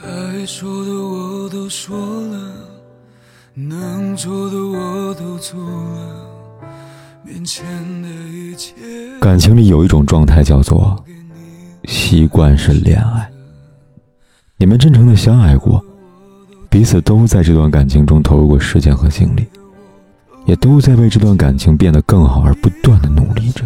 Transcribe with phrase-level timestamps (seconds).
[0.00, 2.54] 该说的我都说了，
[3.54, 6.26] 能做的我都做了，
[7.24, 7.64] 面前
[8.02, 8.74] 的一切。
[9.20, 11.04] 感情里有一种状态叫做
[11.84, 13.28] 习惯是恋爱。
[14.56, 15.84] 你们真诚的相爱过，
[16.70, 19.44] 彼此都在这段感情中投入过时间和精力，
[20.46, 23.64] 也都在为这段感情变得更好而不断的努力着，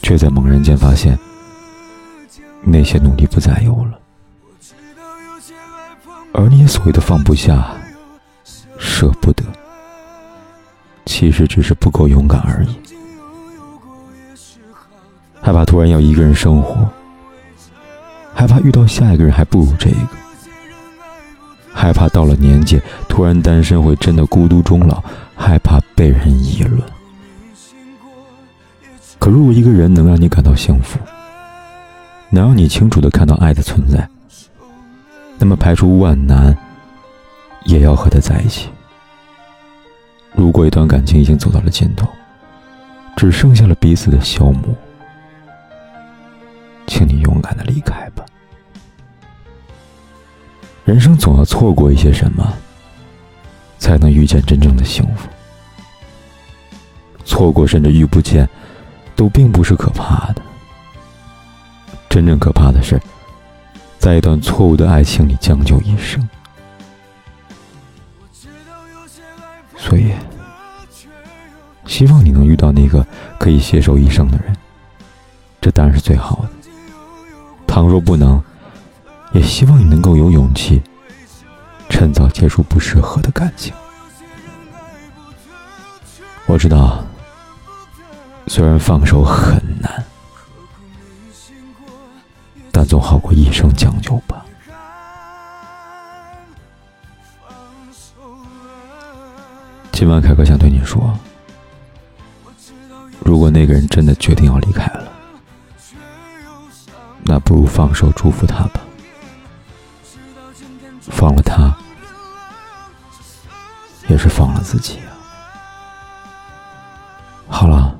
[0.00, 1.18] 却在猛然间发现，
[2.62, 3.98] 那些努力不再有了。
[6.36, 7.64] 而你所谓的放不下、
[8.76, 9.44] 舍不得，
[11.06, 12.76] 其实只是不够勇敢而已。
[15.40, 16.88] 害怕突然要一个人生活，
[18.34, 19.96] 害怕遇到下一个人还不如这个，
[21.72, 25.00] 害怕到了年纪突然单身会真的孤独终老，
[25.36, 26.82] 害怕被人议论。
[29.20, 30.98] 可如果一个人能让你感到幸福，
[32.28, 34.08] 能让你清楚的看到爱的存在。
[35.44, 36.56] 那么排除万难，
[37.64, 38.70] 也要和他在一起。
[40.34, 42.08] 如果一段感情已经走到了尽头，
[43.14, 44.74] 只剩下了彼此的消磨，
[46.86, 48.24] 请你勇敢的离开吧。
[50.86, 52.50] 人生总要错过一些什么，
[53.78, 55.28] 才能遇见真正的幸福。
[57.26, 58.48] 错过甚至遇不见，
[59.14, 60.40] 都并不是可怕的。
[62.08, 62.98] 真正可怕的是。
[64.04, 66.28] 在一段错误的爱情里将就一生，
[69.78, 70.12] 所以
[71.86, 73.06] 希望你能遇到那个
[73.38, 74.54] 可以携手一生的人，
[75.58, 76.50] 这当然是最好的。
[77.66, 78.44] 倘若不能，
[79.32, 80.82] 也希望你能够有勇气，
[81.88, 83.72] 趁早结束不适合的感情。
[86.44, 87.02] 我知道，
[88.48, 90.04] 虽然放手很难。
[92.72, 94.44] 但总好过一生将就吧。
[99.92, 101.16] 今晚凯哥想对你说，
[103.20, 105.12] 如果那个人真的决定要离开了，
[107.22, 108.80] 那不如放手祝福他吧。
[111.00, 111.74] 放了他，
[114.08, 115.14] 也是放了自己啊。
[117.48, 117.96] 好了，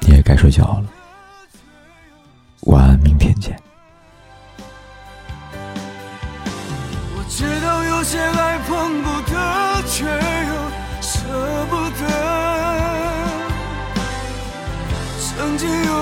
[0.00, 0.86] 你也该睡觉了。
[2.74, 3.56] 晚安，明天见。
[7.16, 9.32] 我知道有些爱碰不得，
[9.86, 10.52] 却又
[11.00, 11.12] 舍
[11.70, 12.02] 不得。
[15.20, 15.93] 曾经有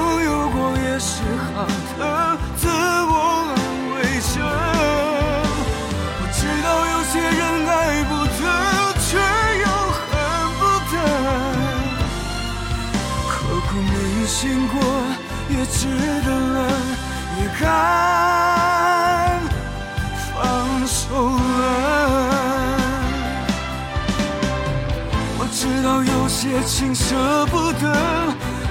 [26.42, 27.94] 些情舍不得，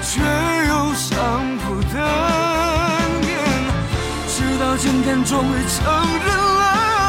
[0.02, 0.20] 却
[0.68, 1.96] 又伤不得。
[4.28, 5.82] 直到今天，终于承
[6.22, 7.01] 认了，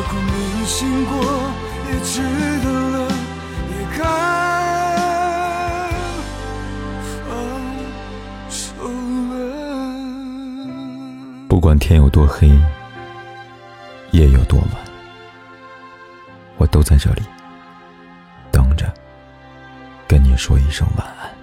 [0.00, 1.14] 刻骨铭心过
[1.86, 2.22] 也值
[2.64, 2.96] 得了，
[3.68, 4.02] 也该
[7.04, 7.28] 放
[8.48, 8.56] 手
[9.28, 9.32] 了。
[11.48, 12.48] 不管天有多黑，
[14.12, 14.68] 夜有多晚。
[16.56, 17.22] 我都在这里，
[18.50, 18.90] 等着，
[20.08, 21.39] 跟你说一声晚安。